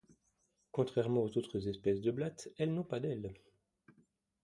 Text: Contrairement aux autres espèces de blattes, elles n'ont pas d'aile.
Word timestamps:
Contrairement 0.71 1.21
aux 1.21 1.37
autres 1.37 1.67
espèces 1.67 2.01
de 2.01 2.09
blattes, 2.09 2.49
elles 2.57 2.73
n'ont 2.73 2.81
pas 2.83 2.99
d'aile. 2.99 3.35